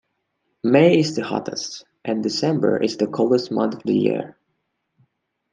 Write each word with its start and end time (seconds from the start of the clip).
May 0.63 0.97
is 0.97 1.15
the 1.15 1.23
hottest 1.23 1.85
and 2.03 2.23
December 2.23 2.81
is 2.81 2.97
the 2.97 3.05
coolest 3.05 3.51
month 3.51 3.75
of 3.75 3.83
the 3.83 3.93
year. 3.95 4.35